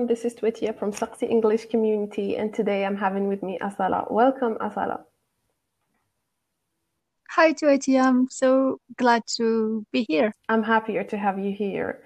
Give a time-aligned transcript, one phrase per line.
[0.00, 0.06] everyone.
[0.06, 4.10] This is Twetia from Saqsi English Community, and today I'm having with me Asala.
[4.10, 5.04] Welcome, Asala.
[7.30, 8.02] Hi, Twetia.
[8.02, 10.32] I'm so glad to be here.
[10.48, 12.02] I'm happier to have you here.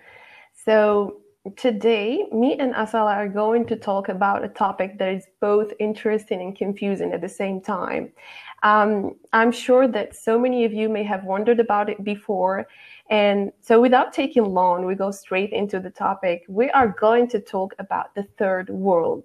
[0.65, 1.21] So,
[1.57, 6.41] today, me and Asala are going to talk about a topic that is both interesting
[6.41, 8.13] and confusing at the same time.
[8.63, 12.67] Um, I'm sure that so many of you may have wondered about it before.
[13.11, 16.45] And so, without taking long, we go straight into the topic.
[16.49, 19.25] We are going to talk about the third world.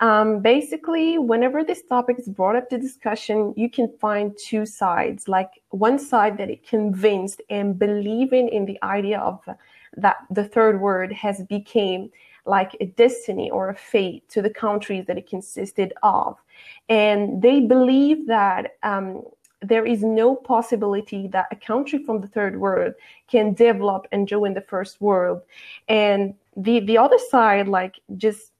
[0.00, 5.28] Um, basically, whenever this topic is brought up to discussion, you can find two sides.
[5.28, 9.40] Like one side that is convinced and believing in the idea of
[9.96, 12.10] that the third world has become
[12.46, 16.38] like a destiny or a fate to the countries that it consisted of.
[16.88, 19.22] And they believe that um,
[19.62, 22.94] there is no possibility that a country from the third world
[23.28, 25.42] can develop and join the first world.
[25.88, 28.52] And the, the other side, like, just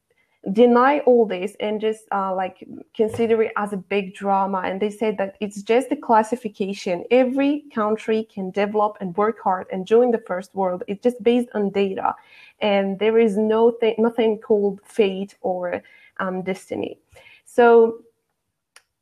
[0.52, 4.62] deny all this and just uh, like consider it as a big drama.
[4.64, 7.04] And they say that it's just a classification.
[7.10, 10.82] Every country can develop and work hard and join the first world.
[10.88, 12.14] It's just based on data.
[12.60, 15.82] And there is no th- nothing called fate or
[16.18, 16.98] um, destiny.
[17.44, 18.00] So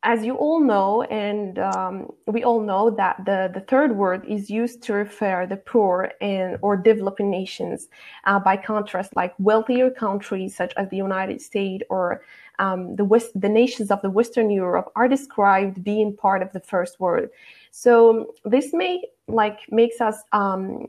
[0.03, 4.49] as you all know, and um, we all know that the, the third word is
[4.49, 7.89] used to refer the poor and or developing nations.
[8.23, 12.21] Uh, by contrast, like wealthier countries such as the United States or
[12.59, 16.61] um, the West, the nations of the Western Europe are described being part of the
[16.61, 17.27] first world.
[17.71, 20.87] So this may like makes us um,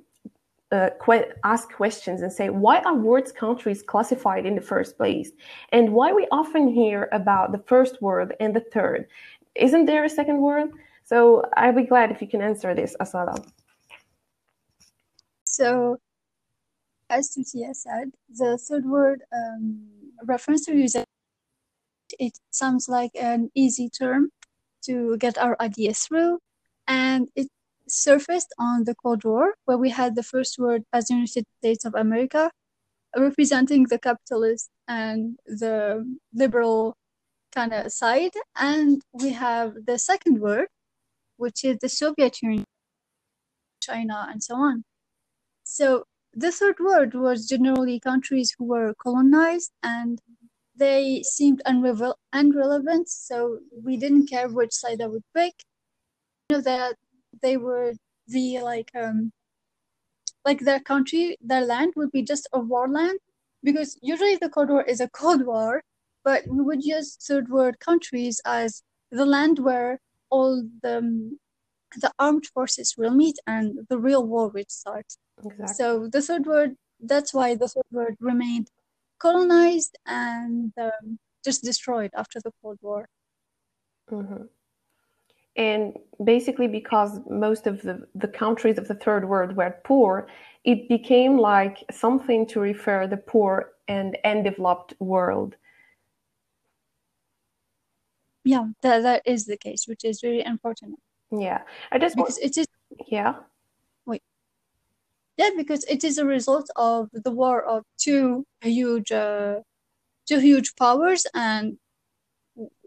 [0.72, 5.30] uh, que- ask questions and say why are words countries classified in the first place?
[5.70, 9.06] And why we often hear about the first word and the third.
[9.54, 10.70] Isn't there a second word?
[11.10, 13.34] So i'd be glad if you can answer this asala
[15.44, 15.96] so
[17.10, 19.88] as Tutia said the third word um,
[20.24, 21.04] reference to user
[22.20, 24.30] it sounds like an easy term
[24.82, 26.38] to get our ideas through
[26.86, 27.48] and it
[27.90, 31.84] surfaced on the Cold War, where we had the first word as the United States
[31.84, 32.50] of America,
[33.16, 36.94] representing the capitalist and the liberal
[37.52, 38.32] kind of side.
[38.56, 40.68] And we have the second word,
[41.36, 42.64] which is the Soviet Union,
[43.80, 44.84] China, and so on.
[45.64, 50.20] So the third word was generally countries who were colonized and
[50.76, 55.54] they seemed unrevel- unrelevant, so we didn't care which side I would pick.
[56.48, 56.96] You know that
[57.42, 57.96] they would
[58.28, 59.32] be like um
[60.44, 63.18] like their country, their land would be just a war land
[63.62, 65.82] because usually the Cold War is a Cold War,
[66.24, 70.00] but we would use third world countries as the land where
[70.30, 71.36] all the
[71.96, 75.06] the armed forces will meet and the real war will start.
[75.44, 75.74] Exactly.
[75.74, 78.68] So the third world, that's why the third world remained
[79.18, 83.08] colonized and um, just destroyed after the Cold War.
[84.10, 84.44] Mm-hmm.
[85.56, 90.28] And basically, because most of the, the countries of the third world were poor,
[90.64, 95.56] it became like something to refer the poor and undeveloped world.
[98.44, 100.98] Yeah, that, that is the case, which is very unfortunate
[101.30, 101.62] Yeah,
[101.92, 102.56] I just because want...
[102.56, 102.66] it is.
[103.06, 103.34] Yeah.
[104.06, 104.22] Wait.
[105.36, 109.60] Yeah, because it is a result of the war of two huge, uh,
[110.26, 111.78] two huge powers, and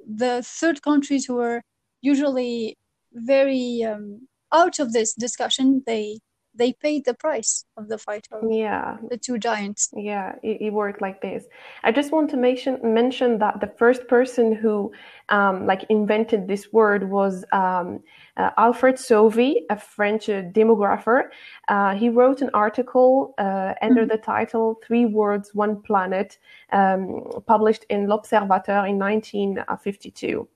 [0.08, 1.62] the third countries who were
[2.04, 2.78] usually
[3.14, 6.20] very um, out of this discussion they
[6.56, 8.98] they paid the price of the fight of yeah.
[9.10, 9.90] the two giants.
[9.96, 11.46] Yeah it, it, worked like this.
[11.84, 14.92] I just want to mention mention that the first person who
[15.30, 18.02] um, like invented this word was um,
[18.38, 21.30] uh, alfred sauvy a french uh, demographer.
[21.70, 24.10] Uh, he wrote an article uh, under mm-hmm.
[24.10, 26.38] the title three words one planet
[26.72, 30.48] um, published in l'observateur in 1952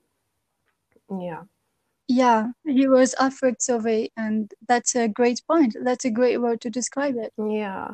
[1.10, 1.42] yeah.
[2.10, 5.76] Yeah, he was Alfred Sauvy, and that's a great point.
[5.82, 7.34] That's a great word to describe it.
[7.38, 7.88] Yeah.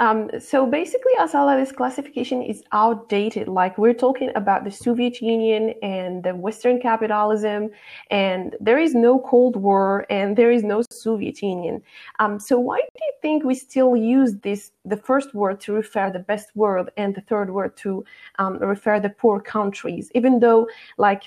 [0.00, 3.48] Um, so basically, Asala, this classification is outdated.
[3.48, 7.70] Like we're talking about the Soviet Union and the Western capitalism,
[8.10, 11.82] and there is no Cold War and there is no Soviet Union.
[12.18, 16.10] Um, so why do you think we still use this the first word to refer
[16.10, 18.04] the best world and the third word to
[18.38, 21.24] um, refer the poor countries, even though like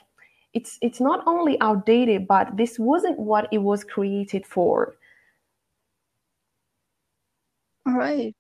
[0.56, 4.96] it's it's not only outdated but this wasn't what it was created for.
[7.86, 8.34] All right.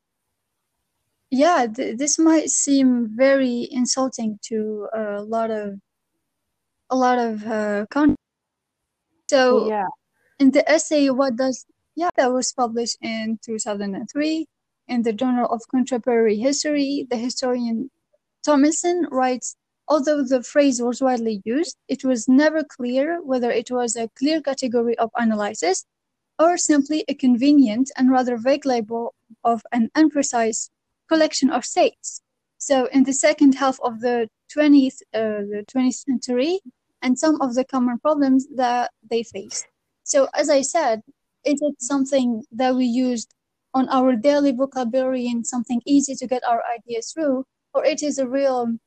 [1.29, 5.79] Yeah th- this might seem very insulting to a lot of
[6.89, 8.17] a lot of uh, content
[9.29, 9.87] so yeah.
[10.39, 11.65] in the essay what does
[11.95, 14.47] yeah that was published in 2003
[14.87, 17.89] in the Journal of Contemporary History, the historian
[18.43, 19.55] Tomlinson writes
[19.87, 24.41] Although the phrase was widely used, it was never clear whether it was a clear
[24.41, 25.85] category of analysis
[26.39, 30.69] or simply a convenient and rather vague label of an imprecise
[31.07, 32.21] collection of states.
[32.57, 36.59] So, in the second half of the 20th, uh, the 20th century,
[37.01, 39.67] and some of the common problems that they faced.
[40.03, 41.01] So, as I said,
[41.45, 43.33] is it something that we used
[43.75, 48.17] on our daily vocabulary and something easy to get our ideas through, or it is
[48.17, 48.77] a real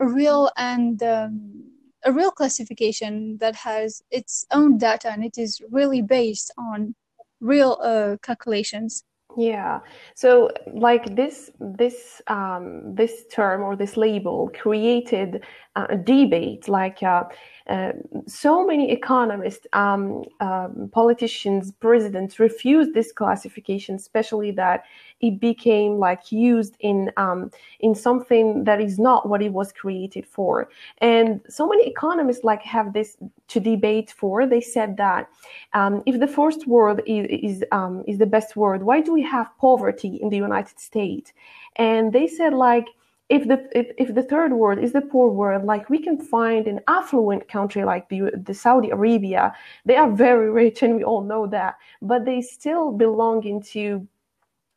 [0.00, 1.64] a real and um,
[2.04, 6.94] a real classification that has its own data and it is really based on
[7.40, 9.04] real uh, calculations.
[9.36, 9.80] Yeah.
[10.14, 15.44] So like this this um, this term or this label created
[15.74, 17.24] a debate like uh,
[17.68, 17.92] uh,
[18.26, 24.84] so many economists, um, um, politicians, presidents refused this classification, especially that
[25.20, 30.26] it became like used in um, in something that is not what it was created
[30.26, 30.68] for.
[30.98, 33.16] And so many economists like have this
[33.48, 34.46] to debate for.
[34.46, 35.28] They said that
[35.72, 39.22] um, if the first world is is, um, is the best word, why do we
[39.22, 41.32] have poverty in the United States?
[41.76, 42.86] And they said like
[43.28, 46.68] if the if, if the third world is the poor world like we can find
[46.68, 49.52] an affluent country like the, the saudi arabia
[49.84, 54.06] they are very rich and we all know that but they still belong into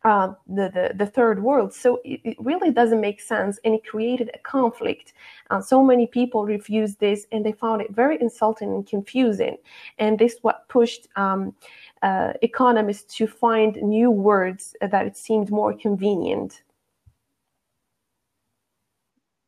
[0.06, 1.74] uh, the, the, the third world.
[1.74, 5.14] So it, it, really doesn't make sense, and it created a conflict.
[5.50, 9.58] Uh, so many people refused this, and they found it very insulting and confusing.
[9.98, 11.54] And this what pushed um,
[12.02, 16.62] uh, economists to find new words that it seemed more convenient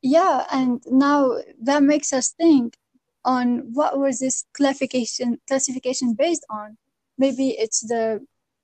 [0.01, 2.75] yeah and now that makes us think
[3.24, 6.75] on what was this classification classification based on
[7.18, 8.19] maybe it's the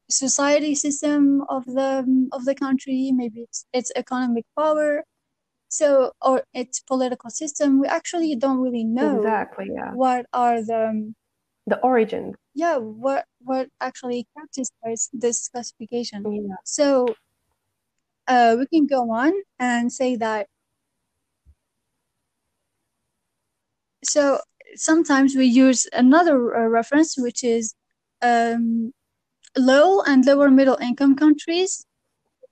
[0.09, 3.11] society system of the of the country.
[3.13, 5.03] Maybe it's its economic power.
[5.69, 7.79] So or its political system.
[7.81, 9.91] We actually don't really know exactly yeah.
[9.93, 11.13] what are the
[11.65, 12.35] the origin.
[12.53, 16.55] Yeah what what actually characterizes this classification yeah.
[16.63, 17.13] so
[18.27, 20.47] uh, we can go on and say that
[24.03, 24.39] so
[24.75, 27.73] sometimes we use another uh, reference, which is
[28.21, 28.93] um,
[29.55, 31.85] low and lower middle income countries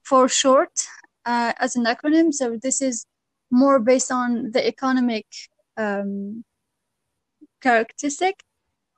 [0.04, 0.72] for short
[1.26, 2.34] uh, as an acronym.
[2.34, 3.06] So this is
[3.52, 5.26] more based on the economic
[5.78, 6.44] um,
[7.62, 8.44] characteristic.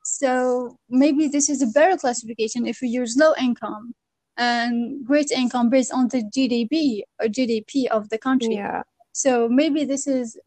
[0.04, 3.94] So maybe this is a better classification if we use low income
[4.38, 8.56] and great income based on the GDP or GDP of the country.
[8.56, 8.84] Yeah.
[9.12, 10.38] So maybe this is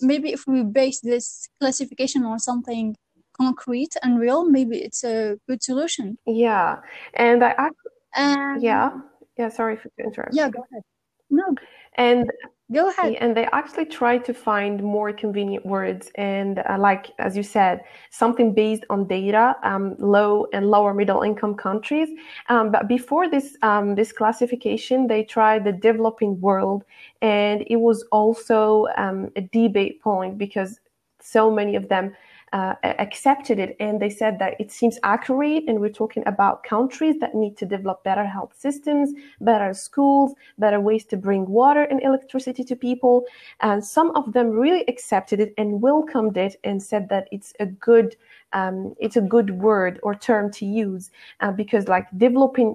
[0.00, 2.96] maybe if we base this classification on something
[3.40, 6.18] concrete and real, maybe it's a good solution.
[6.26, 6.80] Yeah,
[7.14, 8.90] and I actually, and yeah,
[9.38, 9.48] yeah.
[9.48, 10.34] Sorry for the interrupt.
[10.34, 10.82] Yeah, go ahead.
[11.30, 11.54] No,
[11.94, 12.30] and
[12.72, 13.14] go ahead.
[13.20, 17.80] And they actually try to find more convenient words, and uh, like as you said,
[18.10, 22.08] something based on data, um, low and lower middle income countries.
[22.48, 26.84] Um, but before this um, this classification, they tried the developing world,
[27.22, 30.80] and it was also um, a debate point because
[31.22, 32.14] so many of them
[32.52, 37.16] uh, accepted it and they said that it seems accurate and we're talking about countries
[37.20, 42.02] that need to develop better health systems better schools better ways to bring water and
[42.02, 43.24] electricity to people
[43.60, 47.66] and some of them really accepted it and welcomed it and said that it's a
[47.66, 48.16] good
[48.52, 52.74] um, it's a good word or term to use uh, because like developing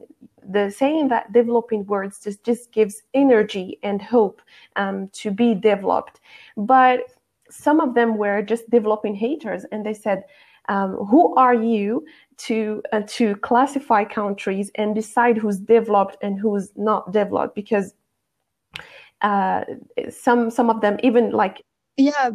[0.50, 4.42] the saying that developing words just just gives energy and hope
[4.76, 6.22] um, to be developed.
[6.56, 7.02] But
[7.50, 10.24] some of them were just developing haters and they said
[10.68, 12.06] um, who are you
[12.38, 17.56] to uh, to classify countries and decide who's developed and who's not developed?
[17.56, 17.94] Because
[19.22, 19.64] uh,
[20.10, 21.62] some some of them even like
[21.98, 22.32] yeah.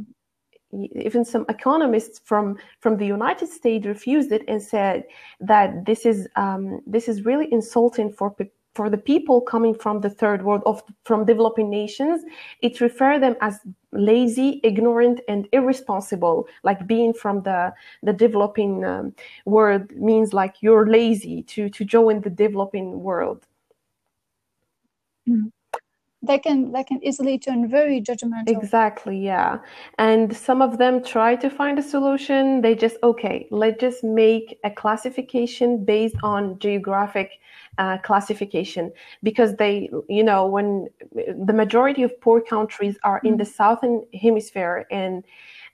[0.73, 5.05] even some economists from from the United States refused it and said
[5.41, 8.31] that this is um, this is really insulting for
[8.81, 12.25] for the people coming from the third world of from developing nations
[12.63, 13.61] it refer them as
[13.93, 17.71] lazy ignorant and irresponsible like being from the
[18.03, 23.47] the developing um, world means like you're lazy to to join the developing world
[25.29, 25.49] mm-hmm.
[26.23, 28.49] That can that can easily turn very judgmental.
[28.49, 29.59] Exactly yeah.
[29.99, 32.61] And some of them try to find a solution.
[32.61, 37.41] They just okay let's just make a classification based on geographic
[37.79, 38.93] uh, classification.
[39.23, 43.53] Because they, you know, when the majority of poor countries are in the mm-hmm.
[43.53, 45.25] southern hemisphere and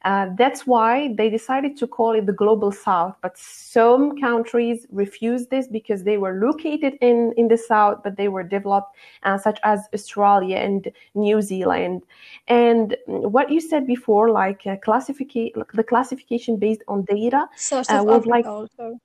[0.05, 3.17] Uh, that's why they decided to call it the global south.
[3.23, 8.29] But some countries refused this because they were located in, in the south, but they
[8.29, 12.03] were developed, uh, such as Australia and New Zealand.
[12.49, 18.27] And what you said before, like uh, classification, the classification based on data, uh, was
[18.27, 18.47] like.
[18.47, 19.01] Also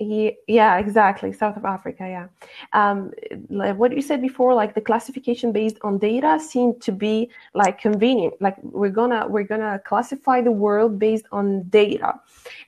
[0.00, 1.32] yeah, exactly.
[1.32, 2.28] South of Africa, yeah.
[2.72, 3.12] Um,
[3.50, 7.78] like what you said before, like the classification based on data seemed to be like
[7.80, 8.34] convenient.
[8.40, 12.14] Like we're gonna we're gonna classify the world based on data,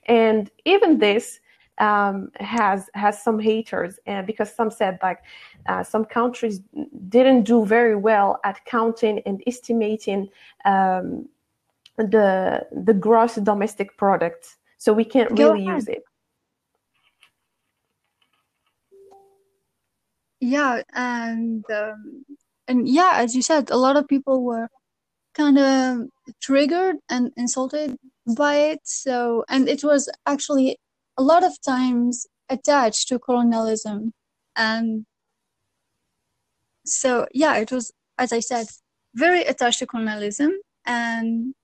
[0.05, 1.39] and even this
[1.79, 5.23] um, has has some haters, and because some said like
[5.65, 6.61] uh, some countries
[7.09, 10.29] didn't do very well at counting and estimating
[10.65, 11.27] um,
[11.97, 16.03] the the gross domestic product, so we can't really use it.
[20.43, 22.25] Yeah and um,
[22.67, 24.67] and yeah as you said a lot of people were
[25.33, 26.07] kind of
[26.41, 27.97] triggered and insulted
[28.37, 28.79] by it.
[28.83, 30.77] So and it was actually
[31.17, 34.13] a lot of times attached to colonialism.
[34.55, 35.05] And
[36.85, 38.67] so yeah it was as i said
[39.15, 40.51] very attached to colonialism.
[40.85, 41.55] And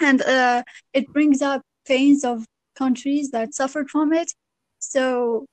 [0.00, 0.62] and uh,
[0.92, 2.44] it brings up pains of
[2.76, 4.32] countries that suffered from it.
[4.78, 5.46] So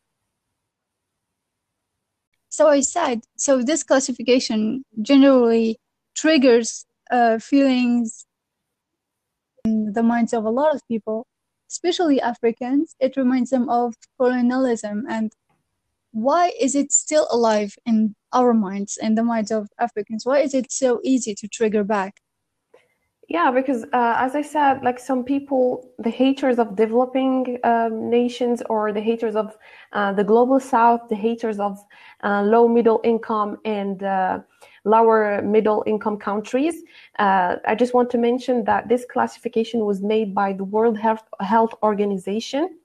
[2.55, 5.77] so I said, so this classification generally
[6.15, 8.25] triggers uh, feelings
[9.65, 11.27] in the minds of a lot of people,
[11.69, 12.95] especially Africans.
[13.01, 15.33] It reminds them of colonialism and
[16.13, 20.25] why is it still alive in our minds and the minds of Africans?
[20.25, 22.21] Why is it so easy to trigger back?
[23.27, 28.61] Yeah, because uh, as I said, like some people, the haters of developing um, nations
[28.69, 29.57] or the haters of
[29.93, 31.79] uh, the global south, the haters of
[32.23, 34.39] uh, low middle income and uh,
[34.83, 36.83] lower middle income countries.
[37.17, 41.23] Uh, I just want to mention that this classification was made by the World Health,
[41.39, 42.77] Health Organization.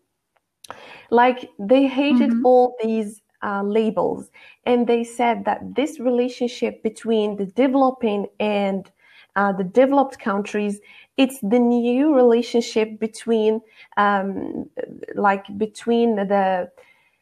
[1.11, 2.47] Like they hated mm-hmm.
[2.47, 4.31] all these uh, labels
[4.65, 8.91] and they said that this relationship between the developing and
[9.37, 10.81] uh, the developed countries,
[11.17, 13.61] it's the new relationship between,
[13.97, 14.69] um,
[15.15, 16.71] like between the,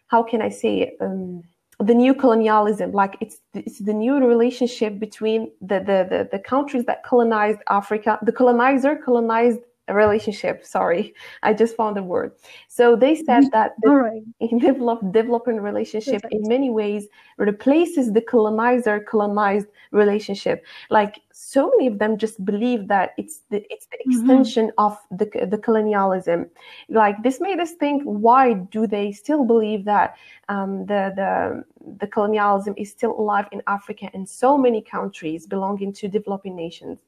[0.09, 1.43] how can I say, um,
[1.81, 2.93] the new colonialism.
[2.93, 8.19] Like it's it's the new relationship between the, the the the countries that colonized africa
[8.23, 9.61] the colonizer colonized
[9.95, 12.33] relationship sorry i just found the word
[12.69, 13.49] so they said mm-hmm.
[13.53, 14.23] that the right.
[14.61, 17.07] develop, developing relationship in many ways
[17.39, 23.65] replaces the colonizer colonized relationship like so many of them just believe that it's the
[23.71, 24.11] it's the mm-hmm.
[24.11, 24.85] extension mm-hmm.
[24.85, 26.47] of the the colonialism
[26.89, 30.17] like this made us think why do they still believe that
[30.49, 31.65] um, the the
[32.01, 36.99] the colonialism is still alive in africa and so many countries belonging to developing nations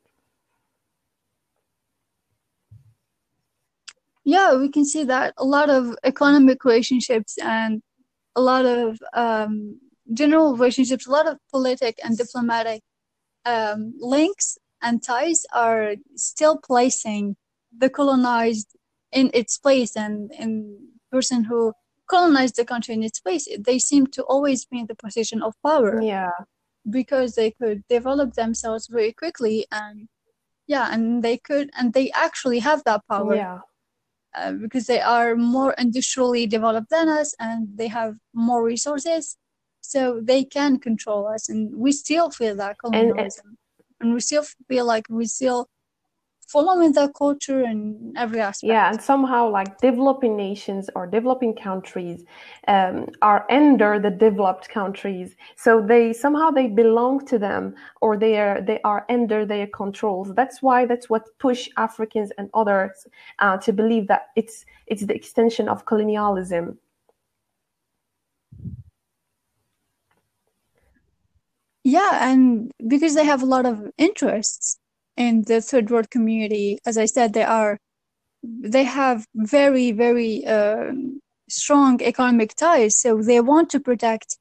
[4.31, 7.83] yeah we can see that a lot of economic relationships and
[8.37, 9.81] a lot of um,
[10.21, 12.81] general relationships a lot of politic and diplomatic
[13.45, 17.37] um, links and ties are still placing
[17.77, 18.69] the colonized
[19.13, 20.55] in its place and in
[21.11, 21.73] person who
[22.09, 25.55] colonized the country in its place they seem to always be in the position of
[25.65, 26.01] power.
[26.03, 26.31] Yeah.
[26.89, 30.09] Because they could develop themselves very quickly and
[30.67, 33.35] yeah and they could and they actually have that power.
[33.37, 33.59] Yeah
[34.37, 39.37] uh, because they are more industrially developed than us and they have more resources
[39.81, 41.49] so they can control us.
[41.49, 43.47] And we still feel that colonialism.
[43.47, 43.57] and,
[44.01, 45.69] and we still feel like we still
[46.53, 48.69] following their culture in every aspect.
[48.69, 52.25] Yeah, and somehow like developing nations or developing countries
[52.69, 58.39] um, are under the developed countries, so they somehow they belong to them or they
[58.39, 60.35] are they are under their controls.
[60.35, 63.07] That's why that's what push Africans and others
[63.39, 66.79] uh, to believe that it's it's the extension of colonialism.
[71.85, 74.79] Yeah, and because they have a lot of interests
[75.17, 77.79] in the third world community, as I said, they are
[78.43, 80.93] they have very very uh,
[81.49, 84.39] strong economic ties, so they want to protect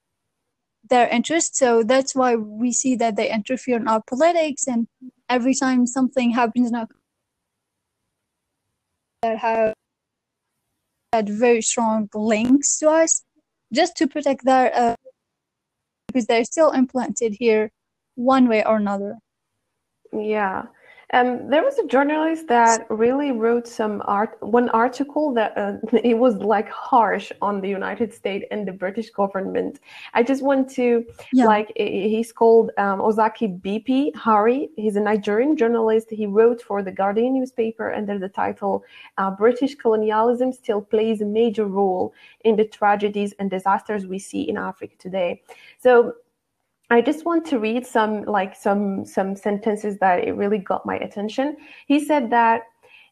[0.89, 1.59] their interests.
[1.59, 4.88] So that's why we see that they interfere in our politics, and
[5.27, 6.88] every time something happens in our
[9.21, 9.73] that have
[11.11, 13.23] had very strong links to us,
[13.73, 14.95] just to protect their uh,
[16.07, 17.71] because they're still implanted here
[18.15, 19.17] one way or another.
[20.12, 20.63] Yeah.
[21.12, 26.16] Um, there was a journalist that really wrote some art, one article that uh, it
[26.16, 29.80] was like harsh on the United States and the British government.
[30.13, 31.46] I just want to yeah.
[31.46, 34.70] like he's called um, Ozaki BP Hari.
[34.75, 36.12] He's a Nigerian journalist.
[36.12, 38.84] He wrote for the Guardian newspaper under the title
[39.18, 42.13] uh, "British colonialism still plays a major role
[42.46, 45.42] in the tragedies and disasters we see in Africa today."
[45.80, 46.13] So
[46.89, 50.96] I just want to read some like some some sentences that it really got my
[50.98, 51.55] attention.
[51.88, 52.63] He said that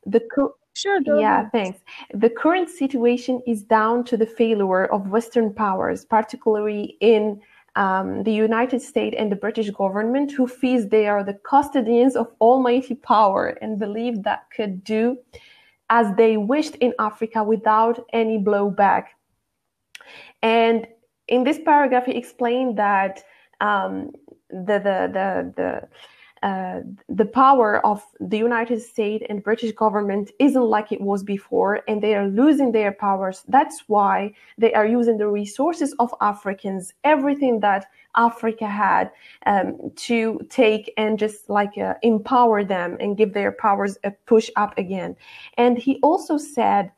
[0.05, 0.99] the co- Sure.
[1.03, 1.79] Yeah, thanks.
[2.13, 7.41] The current situation is down to the failure of Western powers, particularly in
[7.75, 12.27] um, the United States and the British government, who feels they are the custodians of
[12.41, 15.17] almighty power and believe that could do
[15.89, 19.05] as they wished in Africa without any blowback.
[20.43, 20.87] And
[21.27, 23.23] in this paragraph, he explained that
[23.61, 24.11] um,
[24.49, 25.87] the the the the
[26.43, 31.81] uh, the power of the United States and British government isn't like it was before,
[31.87, 33.43] and they are losing their powers.
[33.47, 39.11] That's why they are using the resources of Africans, everything that Africa had,
[39.47, 44.49] um, to take and just like uh, empower them and give their powers a push
[44.55, 45.15] up again.
[45.57, 46.91] And he also said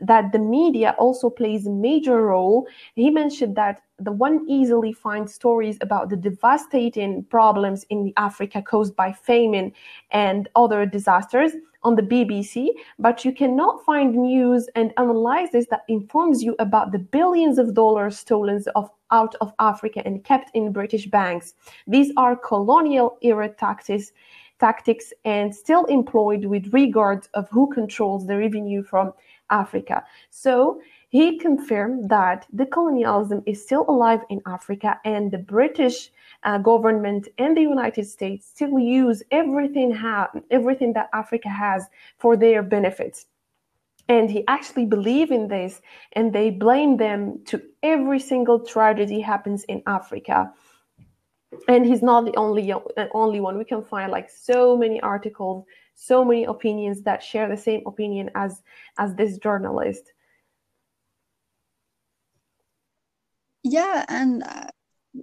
[0.00, 2.66] that the media also plays a major role.
[2.94, 8.96] He mentioned that the one easily finds stories about the devastating problems in Africa caused
[8.96, 9.72] by famine
[10.10, 11.52] and other disasters
[11.84, 16.98] on the BBC, but you cannot find news and analysis that informs you about the
[16.98, 21.54] billions of dollars stolen of, out of Africa and kept in British banks.
[21.86, 24.12] These are colonial era tactics
[24.60, 29.12] tactics and still employed with regard of who controls the revenue from
[29.50, 30.04] Africa.
[30.30, 36.10] So he confirmed that the colonialism is still alive in Africa and the British
[36.42, 41.86] uh, government and the United States still use everything ha- everything that Africa has
[42.18, 43.26] for their benefits.
[44.08, 45.80] And he actually believed in this
[46.12, 50.52] and they blame them to every single tragedy happens in Africa.
[51.68, 52.80] And he's not the only uh,
[53.12, 53.56] only one.
[53.56, 58.30] We can find like so many articles so many opinions that share the same opinion
[58.34, 58.62] as
[58.98, 60.12] as this journalist.
[63.62, 64.66] Yeah and uh,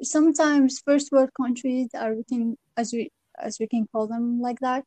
[0.01, 4.59] sometimes first world countries are we can as we as we can call them like
[4.61, 4.83] that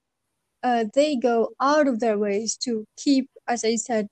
[0.62, 4.08] uh, they go out of their ways to keep as i said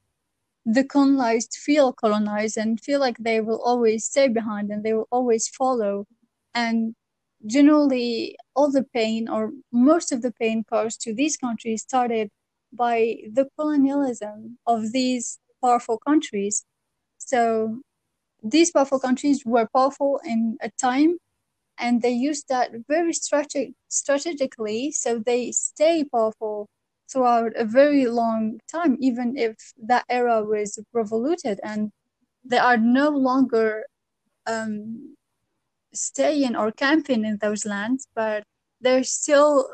[0.64, 5.08] the colonized feel colonized and feel like they will always stay behind and they will
[5.10, 6.06] always follow.
[6.54, 6.94] And
[7.46, 12.30] generally all the pain or most of the pain caused to these countries started
[12.72, 16.64] by the colonialism of these powerful countries.
[17.18, 17.80] So
[18.42, 21.18] these powerful countries were powerful in a time
[21.78, 26.68] and they used that very strate- strategically so they stay powerful
[27.10, 31.92] throughout a very long time even if that era was revoluted and
[32.44, 33.84] they are no longer
[34.46, 35.16] um,
[35.94, 38.44] staying or camping in those lands, but
[38.80, 39.68] they're still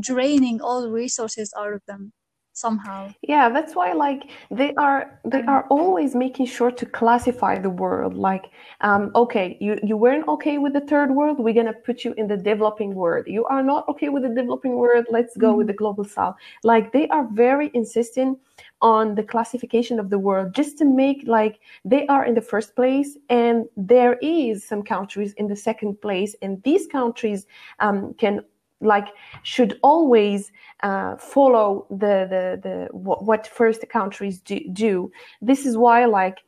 [0.00, 2.12] draining all resources out of them
[2.52, 3.12] somehow.
[3.22, 8.14] Yeah that's why like they are they are always making sure to classify the world.
[8.14, 8.46] Like
[8.80, 12.26] um, okay you you weren't okay with the third world we're gonna put you in
[12.28, 13.24] the developing world.
[13.26, 15.58] You are not okay with the developing world let's go mm-hmm.
[15.58, 16.36] with the global south.
[16.62, 18.38] Like they are very insistent
[18.82, 22.74] on the classification of the world just to make like they are in the first
[22.74, 26.34] place and there is some countries in the second place.
[26.42, 27.46] And these countries
[27.80, 28.40] um, can
[28.80, 29.08] like
[29.42, 30.50] should always
[30.82, 35.12] uh, follow the the the what first countries do, do.
[35.42, 36.38] This is why like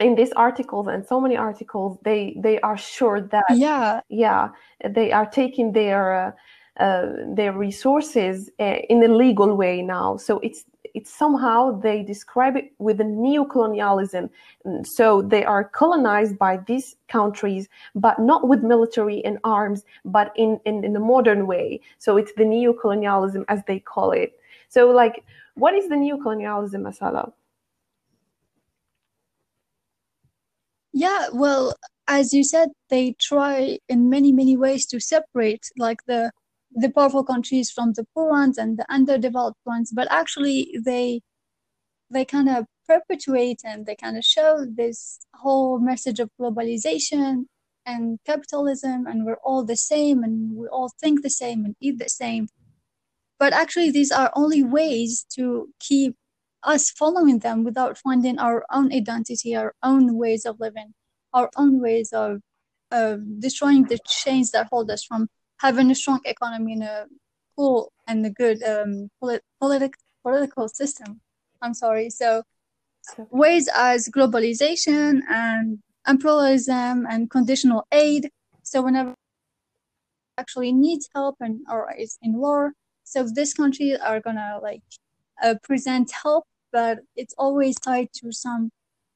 [0.00, 4.00] in these articles and so many articles they they are sure that yeah.
[4.08, 4.48] Yeah
[4.88, 6.32] they are taking their uh,
[6.78, 10.18] uh, their resources uh, in a legal way now.
[10.18, 10.64] So it's
[10.96, 14.30] it's somehow they describe it with a neo-colonialism.
[14.66, 20.32] Mm, so they are colonized by these countries, but not with military and arms, but
[20.36, 21.80] in, in, in a modern way.
[21.98, 24.40] So it's the neo-colonialism as they call it.
[24.68, 25.22] So like,
[25.54, 27.32] what is the neo-colonialism, Asala?
[30.94, 31.74] Yeah, well,
[32.08, 36.32] as you said, they try in many, many ways to separate like the
[36.76, 41.20] the powerful countries from the poor ones and the underdeveloped ones but actually they
[42.10, 47.46] they kind of perpetuate and they kind of show this whole message of globalization
[47.84, 51.98] and capitalism and we're all the same and we all think the same and eat
[51.98, 52.48] the same.
[53.38, 56.16] But actually these are only ways to keep
[56.62, 60.92] us following them without finding our own identity our own ways of living
[61.32, 62.40] our own ways of
[62.90, 67.06] of destroying the chains that hold us from having a strong economy in a
[67.56, 71.20] cool and a good um, polit- politic- political system.
[71.62, 72.10] I'm sorry.
[72.10, 72.42] So
[73.30, 78.30] ways as globalization and imperialism and conditional aid.
[78.62, 79.14] So whenever
[80.38, 82.72] actually needs help and or is in war,
[83.04, 84.82] so this country are gonna like
[85.42, 88.70] uh, present help, but it's always tied to some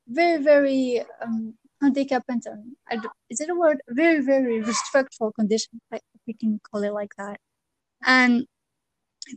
[0.09, 6.03] very very um, handicap and um, is it a word very very respectful condition like
[6.31, 7.39] we can call it like that.
[8.05, 8.47] And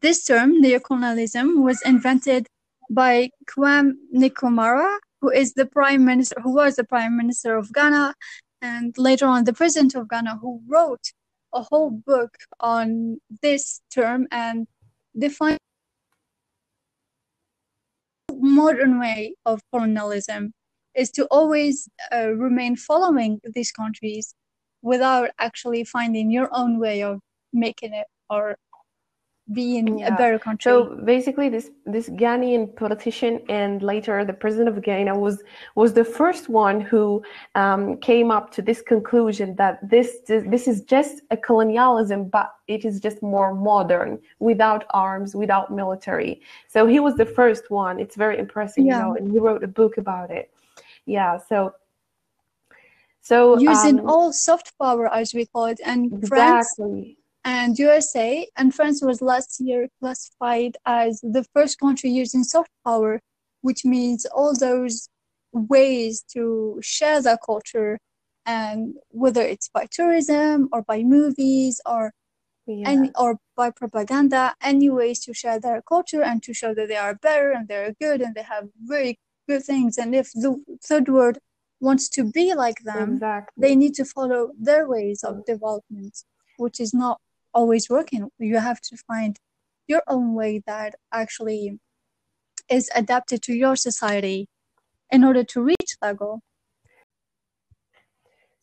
[0.02, 2.48] this term neocolonialism was invented
[2.90, 8.14] by Kwame Nkrumah who is the prime minister who was the prime minister of Ghana
[8.62, 11.08] and later on the president of Ghana who wrote
[11.54, 14.68] a whole book on this term and
[15.18, 15.60] defined
[18.32, 20.54] modern way of colonialism
[20.96, 24.36] is to always uh, remain following these countries
[24.84, 27.20] without actually finding your own way of
[27.52, 28.56] making it or
[29.52, 30.14] being yeah.
[30.14, 30.70] a better country.
[30.72, 35.44] So basically, this this Ghanaian politician and later the president of Ghana was
[35.76, 37.22] was the first one who
[37.56, 42.86] um, came up to this conclusion that this this is just a colonialism, but it
[42.86, 46.42] is just more modern, without arms, without military.
[46.70, 48.00] So he was the first one.
[48.00, 48.98] It's very impressive, yeah.
[48.98, 50.52] you know, and he wrote a book about it.
[51.06, 51.38] Yeah.
[51.50, 51.74] So
[53.24, 56.28] so using um, all soft power as we call it, and exactly.
[56.28, 56.76] France
[57.46, 63.22] and USA and France was last year classified as the first country using soft power,
[63.62, 65.08] which means all those
[65.54, 67.98] ways to share their culture
[68.46, 72.12] and whether it's by tourism or by movies or
[72.68, 72.90] yeah.
[72.90, 76.98] any or by propaganda, any ways to share their culture and to show that they
[76.98, 79.98] are better and they're good and they have very good things.
[79.98, 81.38] And if the third world
[81.84, 83.62] wants to be like them, exactly.
[83.62, 86.24] they need to follow their ways of development,
[86.58, 87.20] which is not
[87.54, 88.30] always working.
[88.40, 89.38] You have to find
[89.88, 91.80] your own way that actually
[92.70, 94.48] is adapted to your society
[95.12, 96.40] in order to reach that goal.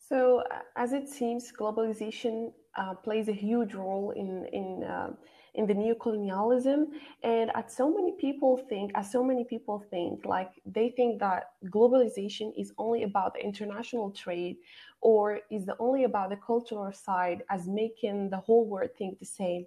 [0.09, 0.43] So,
[0.75, 5.11] as it seems, globalization uh, plays a huge role in in uh,
[5.53, 6.87] in the new colonialism,
[7.23, 11.51] and as so many people think, as so many people think, like they think that
[11.65, 14.57] globalization is only about the international trade,
[15.01, 19.65] or is only about the cultural side as making the whole world think the same.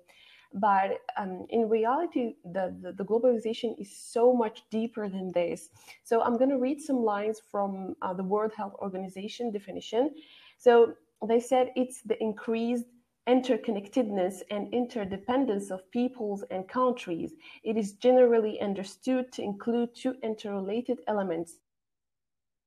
[0.55, 5.69] But um, in reality the, the, the, globalization is so much deeper than this.
[6.05, 10.15] So i'm going to read some lines from uh, the world health organization definition.
[10.59, 10.95] So
[11.27, 12.85] they said it's the increased
[13.29, 17.33] interconnectedness and interdependence of peoples and countries
[17.63, 21.61] it is generally understood to include two interrelated elements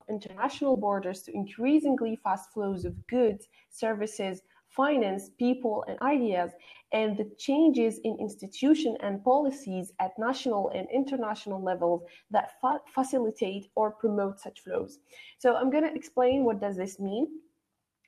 [0.09, 6.51] international borders to increasingly fast flows of goods, services, finance, people, and ideas,
[6.93, 13.67] and the changes in institution and policies at national and international levels that fa- facilitate
[13.75, 14.99] or promote such flows.
[15.39, 17.27] So I'm going to explain what does this mean.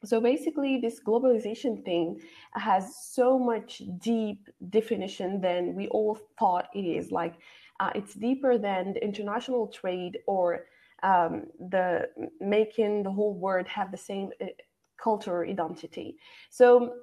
[0.05, 2.21] So basically, this globalization thing
[2.53, 7.11] has so much deep definition than we all thought it is.
[7.11, 7.35] Like,
[7.79, 10.65] uh, it's deeper than the international trade or
[11.03, 12.09] um, the
[12.39, 14.47] making the whole world have the same uh,
[15.01, 16.17] cultural identity.
[16.49, 16.93] So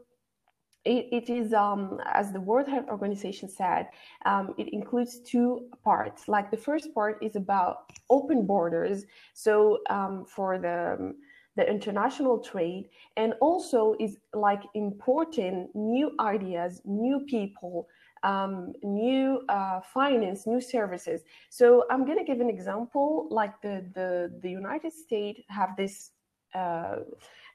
[0.84, 3.88] it, it is, um, as the World Health Organization said,
[4.24, 6.28] um, it includes two parts.
[6.28, 9.04] Like the first part is about open borders.
[9.34, 11.14] So um, for the
[11.56, 17.88] the international trade, and also is like importing new ideas, new people,
[18.22, 21.22] um, new uh, finance, new services.
[21.50, 23.28] So I'm going to give an example.
[23.30, 26.12] Like the the the United States have this
[26.54, 26.96] uh,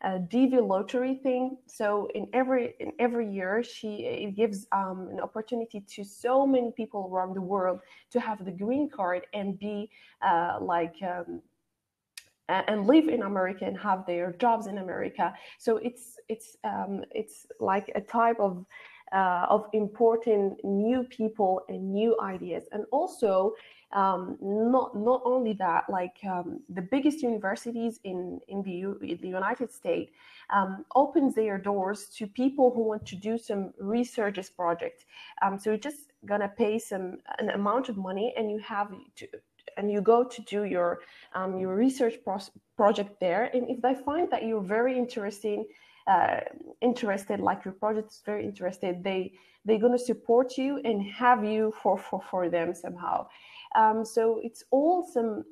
[0.03, 1.57] DV lottery thing.
[1.67, 6.71] So in every in every year, she it gives um, an opportunity to so many
[6.71, 7.79] people around the world
[8.11, 9.89] to have the green card and be
[10.21, 10.95] uh, like.
[11.01, 11.41] Um,
[12.67, 15.33] and live in America and have their jobs in America.
[15.57, 18.65] So it's it's um, it's like a type of
[19.11, 23.53] uh, of importing new people and new ideas and also
[23.93, 29.17] um, not not only that like um, the biggest universities in in the, U, in
[29.21, 30.13] the united states
[30.49, 35.05] um, opens their doors to people who want to do some research project
[35.41, 39.27] um, so you're just gonna pay some an amount of money and you have to
[39.81, 40.99] and you go to do your
[41.33, 42.15] um, your research
[42.77, 45.65] project there and if they find that you're very interesting
[46.07, 46.39] uh,
[46.81, 49.33] interested, like your project is very interested, they
[49.65, 53.27] they're gonna support you and have you for for for them somehow.
[53.75, 55.43] Um, so it's all some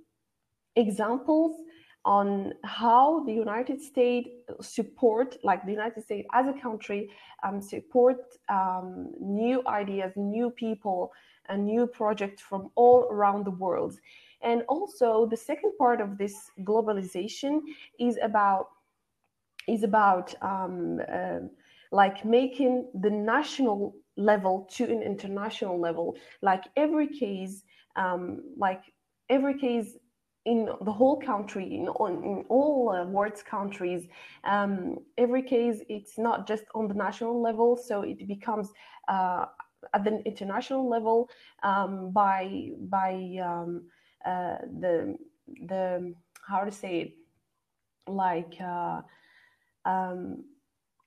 [0.75, 1.55] examples
[2.05, 4.29] on how the United States
[4.61, 7.09] support, like the United States as a country,
[7.43, 8.17] um, support
[8.49, 11.11] um, new ideas, new people,
[11.49, 13.95] and new projects from all around the world.
[14.41, 17.59] And also, the second part of this globalization
[17.99, 18.67] is about
[19.67, 21.39] is about um, uh,
[21.91, 26.15] like making the national level to an international level.
[26.41, 27.63] Like every case,
[27.95, 28.83] um, like
[29.29, 29.97] every case
[30.45, 31.81] in the whole country, in,
[32.23, 34.07] in all uh, world's countries,
[34.43, 38.69] um, every case it's not just on the national level, so it becomes
[39.07, 39.45] uh,
[39.93, 41.29] at the international level
[41.63, 43.83] um, by by um,
[44.25, 45.17] uh, the
[45.67, 46.13] the
[46.47, 47.13] how to say it
[48.07, 49.01] like uh,
[49.85, 50.43] um,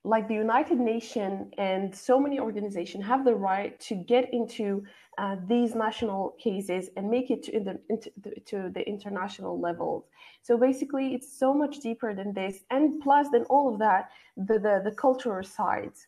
[0.03, 4.83] like the United Nations and so many organizations have the right to get into
[5.17, 10.05] uh, these national cases and make it to, the, to the international levels.
[10.41, 14.59] So basically, it's so much deeper than this, and plus, than all of that, the
[14.59, 16.07] the, the cultural sides.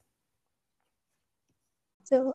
[2.04, 2.34] So,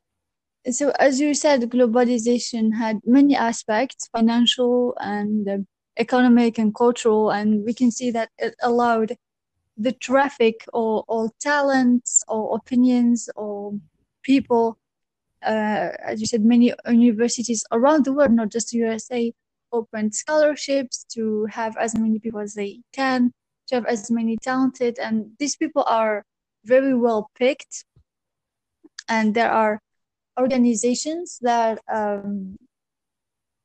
[0.70, 5.58] so as you said, globalization had many aspects: financial and uh,
[5.98, 9.16] economic and cultural, and we can see that it allowed
[9.80, 13.72] the traffic or, or talents or opinions or
[14.22, 14.76] people
[15.42, 19.32] uh, as you said many universities around the world not just usa
[19.72, 23.32] opened scholarships to have as many people as they can
[23.66, 26.24] to have as many talented and these people are
[26.64, 27.84] very well picked
[29.08, 29.80] and there are
[30.40, 32.56] organizations that um,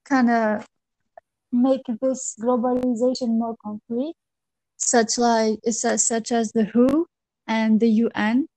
[0.06, 0.66] kind of
[1.52, 4.16] make this globalization more concrete,
[4.78, 7.08] such like such as the WHO
[7.48, 8.48] and the UN.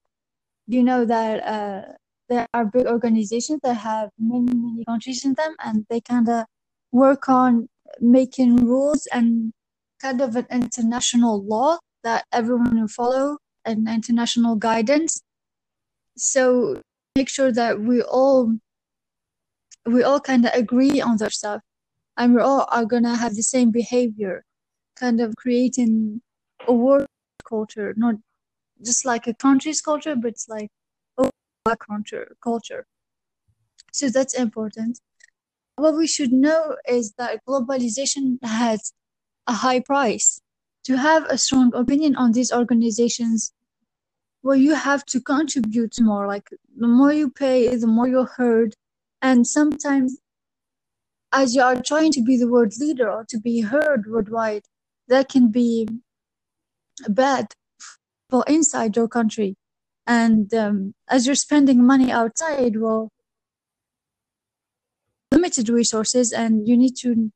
[0.66, 1.92] You know that uh,
[2.28, 6.44] there are big organizations that have many many countries in them, and they kind of
[6.92, 7.68] work on
[8.00, 9.52] making rules and
[10.00, 15.20] kind of an international law that everyone will follow and international guidance.
[16.16, 16.80] So
[17.18, 18.40] make sure that we all
[19.94, 21.62] we all kind of agree on their stuff
[22.16, 24.36] and we all are gonna have the same behavior
[25.02, 26.20] kind of creating
[26.66, 27.06] a world
[27.48, 28.16] culture, not
[28.88, 30.70] just like a country's culture, but it's like
[31.18, 32.82] a culture culture.
[33.92, 35.00] So that's important.
[35.76, 36.62] What we should know
[36.98, 38.92] is that globalization has
[39.46, 40.40] a high price.
[40.84, 43.52] To have a strong opinion on these organizations,
[44.48, 46.26] well, you have to contribute more.
[46.26, 48.74] Like the more you pay, the more you're heard.
[49.20, 50.16] And sometimes,
[51.34, 54.64] as you are trying to be the world leader or to be heard worldwide,
[55.08, 55.86] that can be
[57.10, 57.48] bad
[58.30, 59.54] for inside your country.
[60.06, 63.10] And um, as you're spending money outside, well,
[65.30, 67.30] limited resources, and you need to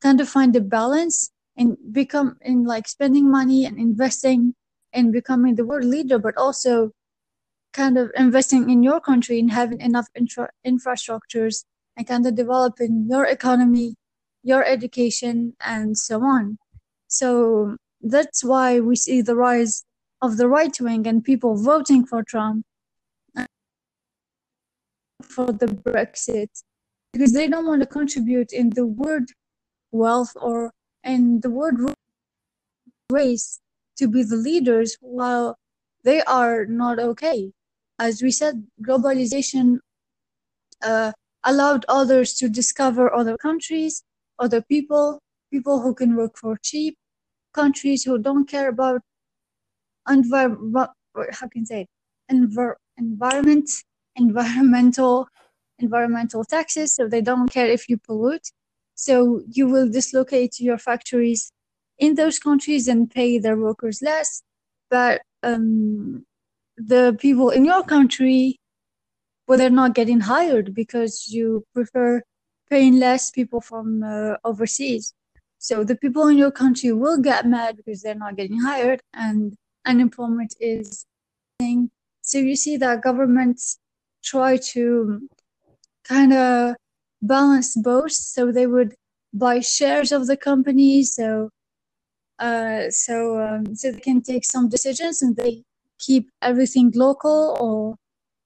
[0.00, 4.54] kind of find a balance and become in like spending money and investing
[4.92, 6.92] and becoming the world leader, but also
[7.72, 11.64] kind of investing in your country and having enough infra- infrastructures
[11.96, 13.94] and kind of developing your economy,
[14.42, 16.58] your education, and so on.
[17.08, 19.84] So that's why we see the rise
[20.20, 22.64] of the right wing and people voting for Trump
[23.36, 23.46] uh,
[25.22, 26.48] for the Brexit
[27.12, 29.30] because they don't want to contribute in the word
[29.90, 30.72] wealth or
[31.04, 31.76] in the word
[33.10, 33.60] race
[33.96, 35.58] to be the leaders while
[36.04, 37.52] they are not okay.
[37.98, 39.78] As we said, globalization
[40.82, 41.12] uh,
[41.44, 44.02] allowed others to discover other countries,
[44.38, 45.20] other people,
[45.52, 46.96] people who can work for cheap,
[47.52, 49.02] countries who don't care about
[50.08, 50.88] envir-
[51.32, 51.86] how can I say?
[52.30, 53.70] Envir- environment,
[54.16, 55.28] environmental,
[55.78, 56.94] environmental taxes.
[56.94, 58.48] So they don't care if you pollute.
[58.94, 61.52] So you will dislocate your factories
[62.02, 64.42] in those countries and pay their workers less.
[64.90, 66.26] But um,
[66.76, 68.58] the people in your country,
[69.46, 72.20] well, they're not getting hired because you prefer
[72.68, 75.14] paying less people from uh, overseas.
[75.58, 79.54] So the people in your country will get mad because they're not getting hired and
[79.86, 81.06] unemployment is
[81.60, 81.90] thing.
[82.22, 83.78] So you see that governments
[84.24, 85.28] try to
[86.02, 86.74] kind of
[87.20, 88.10] balance both.
[88.10, 88.96] So they would
[89.32, 91.04] buy shares of the company.
[91.04, 91.50] So
[92.46, 95.62] uh, so um, so they can take some decisions and they
[95.98, 97.96] keep everything local or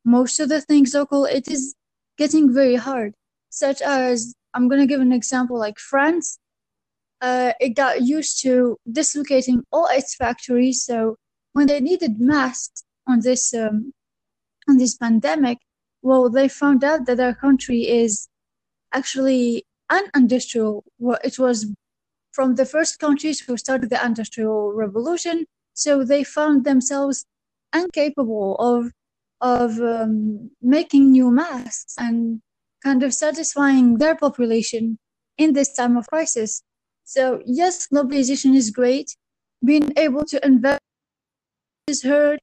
[0.05, 1.25] most of the things local.
[1.25, 1.75] It is
[2.19, 3.15] getting very hard.
[3.51, 6.39] Such as I'm gonna give an example like France
[7.21, 10.85] uh, it got used to dislocating all its factories.
[10.85, 11.17] So
[11.53, 13.93] when they needed masks on this um,
[14.69, 15.59] on this pandemic,
[16.03, 18.29] well, they found out that their country is
[18.93, 20.85] actually an industrial.
[20.99, 21.67] Well, it was
[22.37, 25.47] from the first countries who started the industrial revolution.
[25.73, 27.25] So they found themselves
[27.75, 28.93] incapable of
[29.41, 32.41] of um, making new masks and
[32.83, 34.99] kind of satisfying their population
[35.37, 36.63] in this time of crisis.
[37.05, 39.09] So yes, globalization is great.
[39.65, 40.81] Being able to invest
[41.87, 42.39] is heard,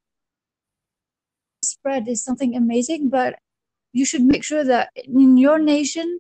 [1.64, 3.36] spread is something amazing, but
[3.92, 6.20] you should make sure that in your nation,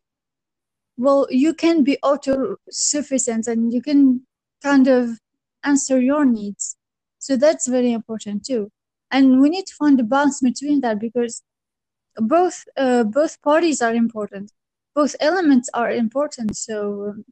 [0.97, 4.25] well, you can be auto-sufficient and you can
[4.61, 5.19] kind of
[5.63, 6.75] answer your needs.
[7.19, 8.69] So that's very important too.
[9.11, 11.41] And we need to find a balance between that because
[12.17, 14.51] both uh, both parties are important,
[14.93, 16.55] both elements are important.
[16.55, 17.25] So, um,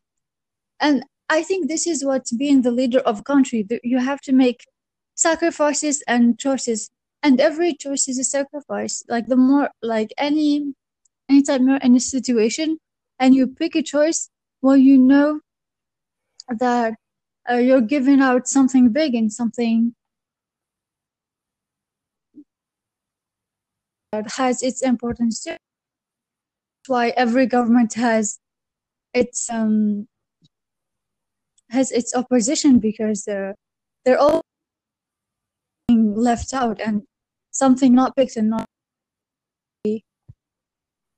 [0.79, 3.67] and I think this is what being the leader of a country.
[3.83, 4.65] You have to make
[5.15, 6.89] sacrifices and choices
[7.23, 10.73] and every choice is a sacrifice like the more like any
[11.29, 12.77] anytime you're in a situation
[13.21, 14.29] and you pick a choice
[14.61, 15.39] well you know
[16.49, 16.95] that
[17.49, 19.93] uh, you're giving out something big and something
[24.11, 25.51] that has its importance too.
[25.51, 28.39] That's why every government has
[29.13, 30.07] its um
[31.69, 33.55] has its opposition because they're
[34.03, 34.41] they're all
[35.89, 37.03] left out and
[37.51, 38.65] something not picked and not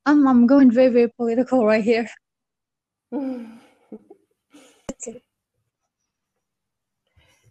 [0.06, 2.10] I'm I'm going very very political right here.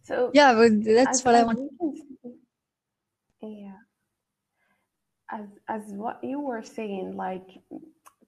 [0.03, 1.71] so yeah, but that's what I want.
[3.41, 3.77] Yeah.
[5.31, 7.49] As as what you were saying, like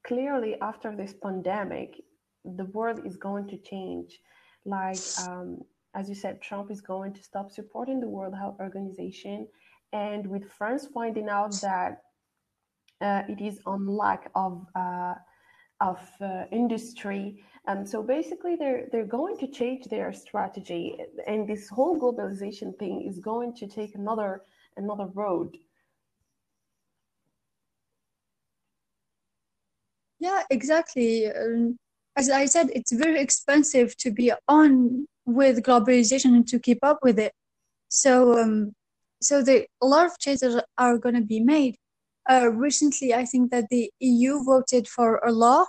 [0.06, 2.00] clearly after this pandemic,
[2.44, 4.20] the world is going to change.
[4.64, 5.62] Like um,
[5.94, 9.46] as you said, Trump is going to stop supporting the World Health Organization
[9.92, 12.02] and with France finding out that
[13.00, 15.14] it is on lack of uh,
[15.80, 17.42] of uh, industry.
[17.66, 23.02] Um, so basically, they're they're going to change their strategy, and this whole globalization thing
[23.09, 24.42] is going to take another
[24.76, 25.57] another road.
[30.20, 31.26] Yeah, exactly.
[31.26, 31.76] Um,
[32.16, 37.00] as I said, it's very expensive to be on with globalization and to keep up
[37.02, 37.33] with it.
[37.88, 38.74] So um,
[39.20, 41.76] so the, a lot of changes are going to be made.
[42.30, 45.66] Uh, recently, I think that the EU voted for a law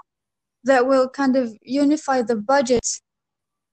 [0.64, 2.86] that will kind of unify the budget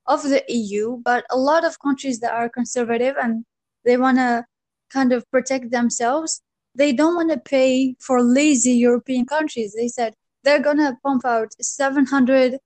[0.07, 3.45] of the EU, but a lot of countries that are conservative and
[3.85, 4.45] they want to
[4.93, 6.43] kind of protect themselves,
[6.75, 9.75] they don't want to pay for lazy European countries.
[9.75, 12.59] They said they're going to pump out 700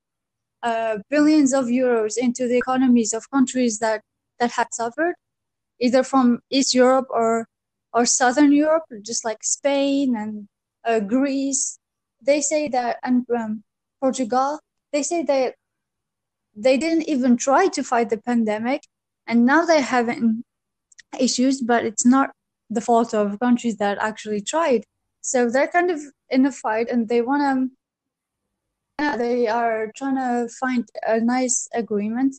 [0.63, 4.01] uh, billions of euros into the economies of countries that,
[4.39, 5.15] that had suffered
[5.79, 7.47] either from East Europe or
[7.93, 10.47] or Southern Europe, just like Spain and
[10.85, 11.79] uh, Greece.
[12.21, 13.63] They say that and um,
[14.01, 14.59] Portugal.
[14.91, 15.55] They say that
[16.55, 18.83] they didn't even try to fight the pandemic,
[19.27, 20.43] and now they're having
[21.19, 21.61] issues.
[21.61, 22.31] But it's not
[22.69, 24.83] the fault of countries that actually tried.
[25.21, 29.17] So they're kind of in a fight, and they want to.
[29.17, 32.35] They are trying to find a nice agreement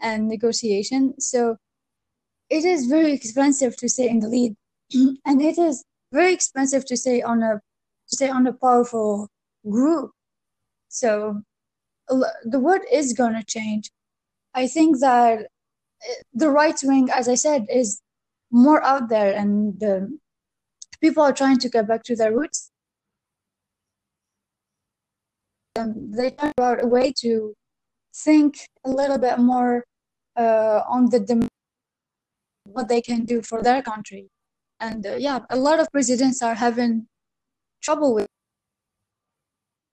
[0.00, 1.18] and negotiation.
[1.20, 1.56] So
[2.48, 4.54] it is very expensive to stay in the lead,
[5.24, 7.60] and it is very expensive to stay on a
[8.08, 9.28] to stay on a powerful
[9.68, 10.12] group.
[10.88, 11.42] So
[12.08, 13.90] the world is gonna change.
[14.54, 15.40] I think that
[16.08, 18.00] eh, the right wing, as I said, is
[18.50, 19.82] more out there, and
[21.00, 22.70] people are trying to get back to their roots.
[25.78, 27.54] Um, they talk about a way to
[28.14, 29.84] think a little bit more
[30.36, 31.48] uh, on the
[32.64, 34.28] what they can do for their country.
[34.80, 37.06] And uh, yeah, a lot of presidents are having
[37.82, 38.26] trouble with.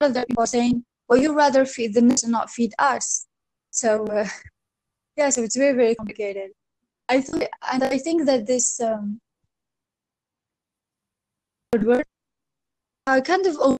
[0.01, 3.25] Of people saying, "Well, you rather feed the nation, not feed us."
[3.71, 4.27] So uh,
[5.17, 6.51] yeah, so it's very very complicated.
[7.07, 9.21] I think, and I think that this um,
[11.81, 12.05] word
[13.07, 13.77] are kind of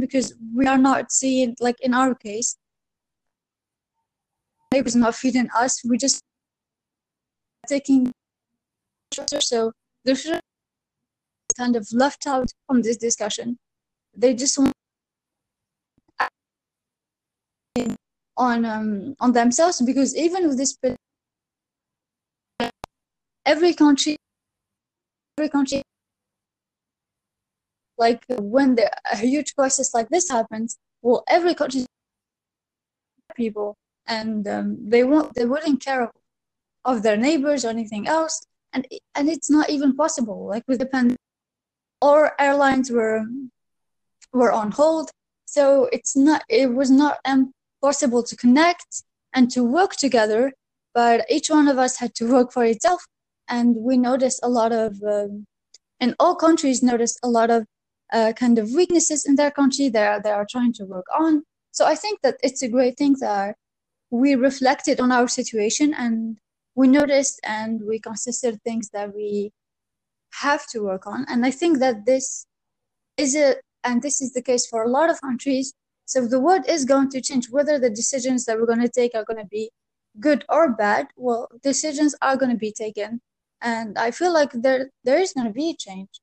[0.00, 2.56] because we are not seeing like in our case
[4.72, 6.20] neighbors not feeding us we just
[7.68, 8.12] taking
[9.40, 9.72] so
[10.04, 10.40] they should
[11.56, 13.58] kind of left out from this discussion.
[14.16, 14.72] They just want
[18.36, 20.76] on um, on themselves because even with this
[23.46, 24.16] every country
[25.38, 25.82] every country
[27.96, 31.86] like when the, a huge crisis like this happens well every country
[33.36, 36.10] people and um, they won't they wouldn't care
[36.84, 38.44] of their neighbors or anything else
[38.74, 41.18] and and it's not even possible like with the pandemic
[42.02, 43.24] or airlines were
[44.32, 45.10] were on hold
[45.46, 47.18] so it's not it was not
[47.84, 48.90] possible to connect
[49.34, 50.52] and to work together.
[50.94, 53.00] But each one of us had to work for itself,
[53.48, 55.44] and we noticed a lot of, um,
[56.00, 57.66] and all countries noticed a lot of
[58.12, 59.86] uh, kind of weaknesses in their country.
[59.86, 61.42] Are they are trying to work on.
[61.72, 63.56] So I think that it's a great thing that
[64.10, 66.38] we reflected on our situation and
[66.74, 69.52] we noticed and we considered things that we
[70.40, 71.24] have to work on.
[71.28, 72.46] And I think that this
[73.16, 75.74] is a and this is the case for a lot of countries.
[76.06, 77.50] So the world is going to change.
[77.50, 79.70] Whether the decisions that we're going to take are going to be
[80.20, 83.20] good or bad, well, decisions are going to be taken,
[83.60, 86.20] and I feel like there there is going to be a change.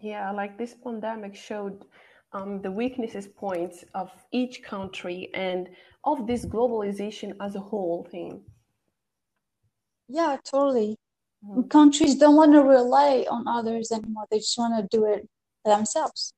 [0.00, 1.84] Yeah, like this pandemic showed
[2.32, 5.68] um, the weaknesses points of each country and
[6.04, 8.42] of this globalization as a whole thing.
[10.08, 10.98] Yeah, totally.
[11.44, 11.68] Mm-hmm.
[11.68, 14.26] Countries don't want to rely on others anymore.
[14.30, 15.28] They just want to do it
[15.64, 16.32] themselves.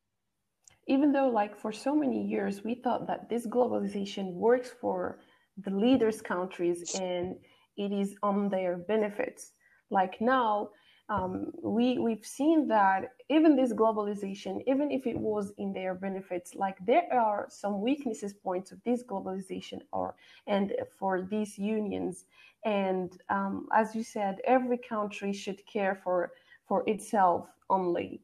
[0.87, 5.21] Even though, like, for so many years, we thought that this globalization works for
[5.57, 7.37] the leaders' countries and
[7.77, 9.53] it is on their benefits.
[9.91, 10.71] Like now,
[11.09, 16.55] um, we we've seen that even this globalization, even if it was in their benefits,
[16.55, 20.14] like there are some weaknesses points of this globalization or
[20.46, 22.24] and for these unions.
[22.64, 26.32] And um, as you said, every country should care for
[26.66, 28.20] for itself only.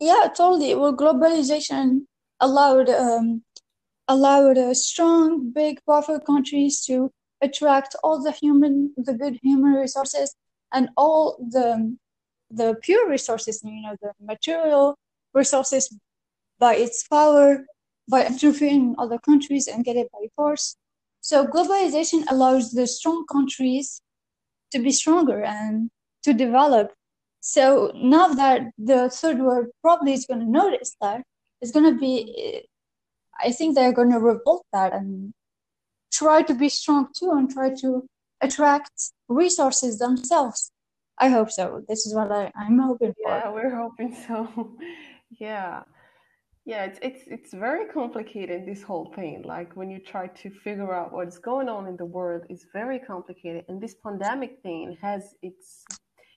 [0.00, 0.74] Yeah, totally.
[0.74, 2.06] Well, globalization
[2.40, 3.42] allowed um,
[4.08, 7.10] allowed uh, strong, big, powerful countries to
[7.42, 10.34] attract all the human, the good human resources
[10.72, 11.96] and all the
[12.52, 14.98] the pure resources, you know, the material
[15.34, 15.94] resources
[16.58, 17.64] by its power,
[18.10, 20.76] by interfering in other countries and get it by force.
[21.20, 24.02] So globalization allows the strong countries
[24.72, 25.90] to be stronger and
[26.24, 26.92] to develop
[27.40, 31.22] so now that the third world probably is going to notice that,
[31.60, 32.66] it's going to be,
[33.38, 35.32] I think they're going to revolt that and
[36.12, 38.06] try to be strong too and try to
[38.40, 38.92] attract
[39.28, 40.72] resources themselves.
[41.18, 41.84] I hope so.
[41.88, 43.30] This is what I, I'm hoping for.
[43.30, 44.76] Yeah, we're hoping so.
[45.40, 45.82] yeah.
[46.66, 49.42] Yeah, it's it's it's very complicated this whole thing.
[49.44, 52.98] Like when you try to figure out what's going on in the world, it's very
[52.98, 53.64] complicated.
[53.68, 55.84] And this pandemic thing has its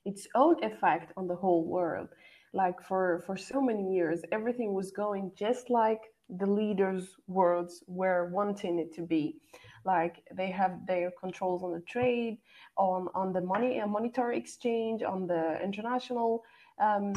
[0.06, 2.10] its own effect on the whole world.
[2.54, 8.30] Like for, for so many years, everything was going just like the leaders' worlds were
[8.32, 9.38] wanting it to be.
[9.86, 12.38] Like they have their controls on the trade,
[12.78, 16.44] on, on the money and monetary exchange, on the international
[16.82, 17.14] um,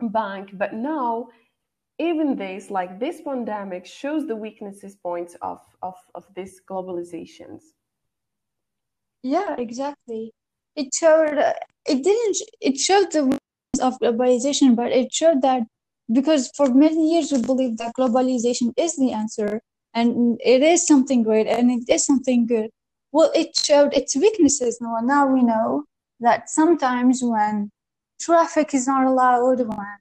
[0.00, 0.50] bank.
[0.54, 1.28] But now
[1.98, 7.62] even this, like this pandemic, shows the weaknesses points of of of these globalizations.
[9.22, 10.32] Yeah, exactly
[10.76, 11.38] it showed
[11.86, 13.38] it didn't it showed the
[13.82, 15.62] of globalization but it showed that
[16.12, 19.60] because for many years we believed that globalization is the answer
[19.94, 22.70] and it is something great and it is something good
[23.12, 25.84] well it showed its weaknesses now now we know
[26.20, 27.70] that sometimes when
[28.20, 29.96] traffic is not allowed when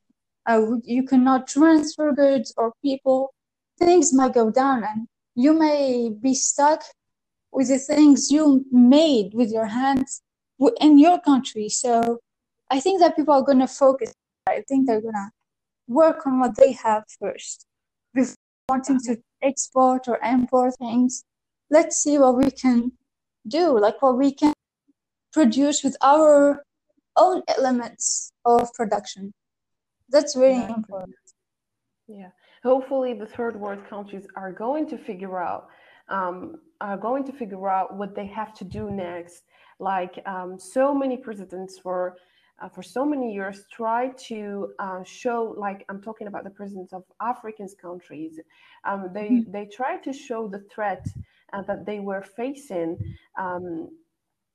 [0.46, 3.34] uh, you cannot transfer goods or people
[3.78, 6.84] things might go down and you may be stuck
[7.52, 10.22] with the things you made with your hands
[10.82, 11.70] in your country.
[11.70, 12.20] So
[12.70, 14.14] I think that people are going to focus.
[14.48, 15.30] I think they're going to
[15.90, 17.66] work on what they have first
[18.14, 18.36] before
[18.70, 21.26] wanting to export or import things.
[21.70, 22.94] Let's see what we can
[23.48, 24.54] do, like what we can
[25.34, 26.64] produce with our
[27.18, 29.34] own elements of production.
[30.08, 30.76] That's very exactly.
[30.76, 31.16] important.
[32.08, 32.30] Yeah.
[32.64, 35.68] Hopefully, the third world countries are going to figure out
[36.10, 39.44] um, are going to figure out what they have to do next
[39.80, 42.18] like um, so many presidents for
[42.62, 46.94] uh, for so many years try to uh, show like i'm talking about the presidents
[46.94, 48.40] of african countries
[48.86, 49.52] um, they mm-hmm.
[49.52, 51.06] they try to show the threat
[51.54, 52.98] uh, that they were facing
[53.38, 53.90] um,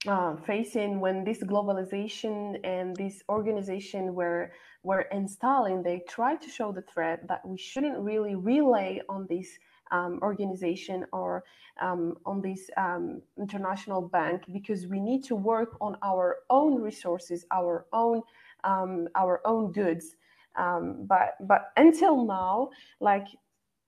[0.06, 4.52] uh, facing when this globalization and this organization were
[4.82, 9.48] were installing they tried to show the threat that we shouldn't really relay on this
[9.90, 11.44] um, organization or
[11.80, 17.44] um, on this um, international bank because we need to work on our own resources,
[17.50, 18.22] our own
[18.64, 20.16] um, our own goods.
[20.56, 22.70] Um, but but until now,
[23.00, 23.26] like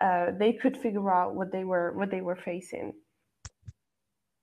[0.00, 2.92] uh, they could figure out what they were what they were facing.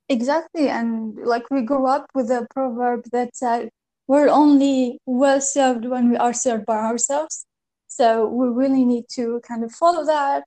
[0.09, 3.69] Exactly, and like we grew up with a proverb that said,
[4.07, 7.45] "We're only well served when we are served by ourselves."
[7.87, 10.43] So we really need to kind of follow that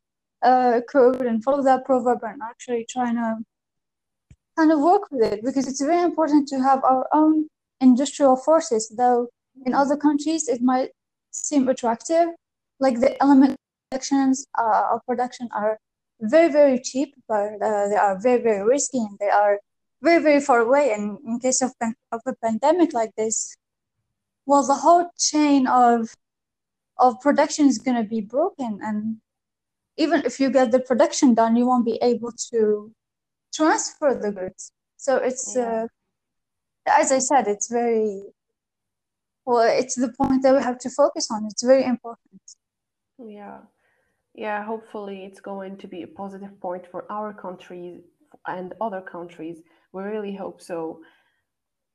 [0.47, 3.37] uh, code and follow that proverb and actually trying to
[4.57, 7.49] kind of work with it because it's very important to have our own
[7.81, 8.93] industrial forces.
[8.97, 9.29] Though
[9.67, 10.91] in other countries it might
[11.31, 12.29] seem attractive,
[12.81, 13.57] like the element
[13.93, 15.79] sections uh, of production are
[16.21, 19.59] very very cheap, but uh, they are very very risky and they are
[20.03, 20.93] very very far away.
[20.93, 21.73] And in case of
[22.13, 23.57] of a pandemic like this,
[24.47, 26.15] well, the whole chain of
[26.99, 29.21] of production is going to be broken, and
[29.97, 32.93] even if you get the production done, you won't be able to
[33.55, 34.73] transfer the goods.
[34.97, 35.85] So it's, yeah.
[35.85, 38.23] uh, as I said, it's very
[39.45, 39.67] well.
[39.67, 41.47] It's the point that we have to focus on.
[41.47, 42.43] It's very important.
[43.19, 43.59] Yeah,
[44.35, 44.65] yeah.
[44.65, 48.03] Hopefully, it's going to be a positive point for our countries
[48.47, 49.63] and other countries.
[49.93, 51.01] We really hope so.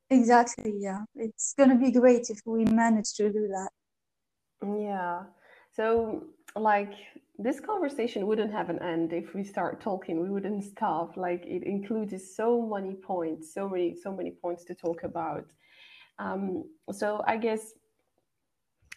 [0.10, 0.74] Exactly.
[0.80, 3.70] Yeah, it's gonna be great if we manage to do that.
[4.66, 5.24] Yeah.
[5.74, 6.24] So,
[6.56, 6.94] like,
[7.38, 10.22] this conversation wouldn't have an end if we start talking.
[10.22, 11.18] We wouldn't stop.
[11.18, 15.46] Like, it includes so many points, so many, so many points to talk about.
[16.20, 17.74] Um, so, I guess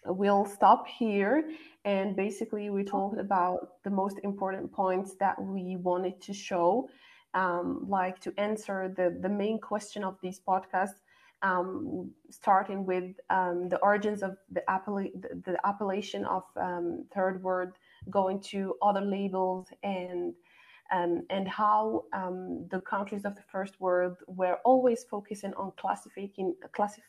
[0.05, 1.51] we'll stop here.
[1.85, 6.89] And basically, we talked about the most important points that we wanted to show,
[7.35, 11.01] um, like to answer the, the main question of these podcasts
[11.43, 17.43] um, starting with um, the origins of the, appella- the, the appellation of um, third
[17.43, 17.75] word
[18.11, 20.35] going to other labels and
[20.93, 26.55] um, and how um, the countries of the first world were always focusing on classifying
[26.77, 27.03] classif-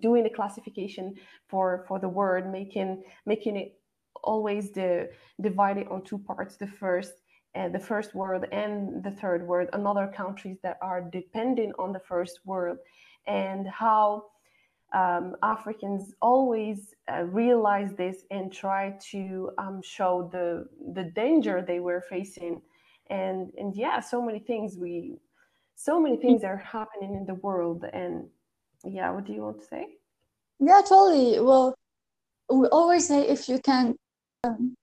[0.00, 1.14] doing a classification
[1.48, 3.80] for for the word making making it
[4.22, 5.08] always the
[5.40, 7.14] divided on two parts the first
[7.54, 11.92] uh, the first word and the third world and other countries that are depending on
[11.92, 12.76] the first word
[13.26, 14.24] and how
[14.92, 21.80] um, Africans always uh, realize this and try to um, show the the danger they
[21.80, 22.60] were facing,
[23.08, 25.18] and and yeah, so many things we,
[25.76, 28.26] so many things are happening in the world, and
[28.84, 29.86] yeah, what do you want to say?
[30.58, 31.40] Yeah, totally.
[31.40, 31.74] Well,
[32.50, 33.96] we always say if you can
[34.44, 34.74] um,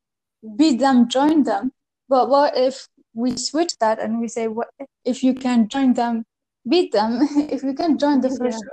[0.56, 1.72] beat them, join them.
[2.10, 4.70] But what if we switch that and we say, what
[5.04, 6.24] if you can join them,
[6.68, 7.20] beat them.
[7.49, 8.63] if you can join the first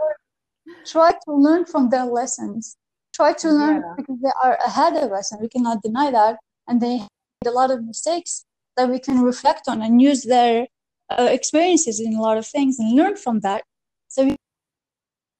[0.66, 0.74] yeah.
[0.86, 2.76] try to learn from their lessons.
[3.14, 3.94] Try to learn yeah.
[3.96, 6.38] because they are ahead of us, and we cannot deny that.
[6.66, 8.44] And they made a lot of mistakes
[8.76, 10.66] that we can reflect on and use their
[11.10, 13.62] uh, experiences in a lot of things and learn from that.
[14.08, 14.36] So we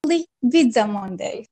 [0.07, 1.47] really beat them one day.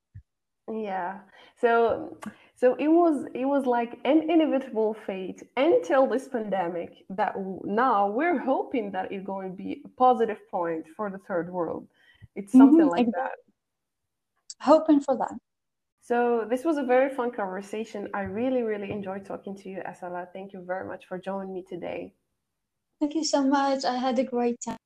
[0.71, 1.21] Yeah.
[1.61, 2.19] So
[2.63, 7.35] so it was it was like an inevitable fate until this pandemic that
[7.65, 11.89] now we're hoping that it's going to be a positive point for the third world.
[12.37, 13.23] It's something mm-hmm, like exactly.
[14.61, 14.65] that.
[14.65, 15.35] Hoping for that.
[16.03, 18.09] So this was a very fun conversation.
[18.15, 20.29] I really, really enjoyed talking to you, Asala.
[20.33, 22.15] Thank you very much for joining me today.
[23.01, 23.85] Thank you so much.
[23.85, 24.79] I had a great time.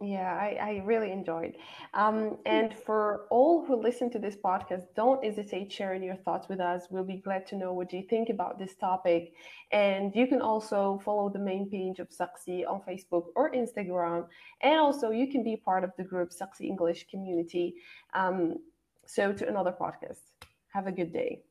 [0.00, 1.54] Yeah, I, I really enjoyed.
[1.92, 6.60] Um, and for all who listen to this podcast, don't hesitate sharing your thoughts with
[6.60, 6.86] us.
[6.88, 9.32] We'll be glad to know what you think about this topic.
[9.72, 14.26] And you can also follow the main page of Saksi on Facebook or Instagram.
[14.60, 17.74] And also, you can be part of the group Saksi English community.
[18.14, 18.58] Um,
[19.04, 20.20] so, to another podcast.
[20.68, 21.42] Have a good day.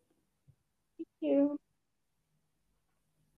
[0.97, 1.59] Thank you.